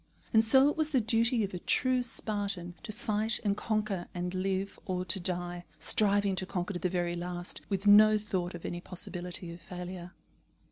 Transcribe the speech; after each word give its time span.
And 0.33 0.43
so 0.43 0.67
it 0.67 0.75
was 0.75 0.89
the 0.89 0.99
duty 0.99 1.43
of 1.43 1.53
a 1.53 1.59
true 1.59 2.01
Spartan 2.01 2.73
to 2.81 2.91
fight 2.91 3.39
and 3.43 3.55
conquer 3.55 4.07
and 4.15 4.33
live, 4.33 4.79
or 4.87 5.05
to 5.05 5.19
die, 5.19 5.63
striving 5.77 6.35
to 6.37 6.45
conquer 6.47 6.73
to 6.73 6.79
the 6.79 6.89
very 6.89 7.15
last, 7.15 7.61
with 7.69 7.85
no 7.85 8.17
thought 8.17 8.55
of 8.55 8.65
any 8.65 8.81
possibility 8.81 9.51
of 9.53 9.61
failure. 9.61 10.13